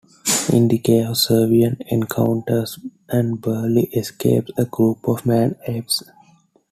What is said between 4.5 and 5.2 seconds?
a group